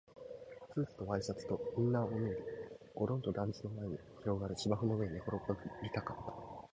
[0.73, 2.37] スーツとワイシャツとインナーも脱いで、
[2.95, 5.41] ごろんと団地の前に広がる芝生の上に寝転が
[5.83, 6.61] りたかった